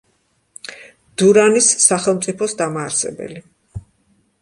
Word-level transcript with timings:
დურანის 1.23 1.69
სახელმწიფოს 1.85 2.59
დამაარსებელი. 2.65 3.43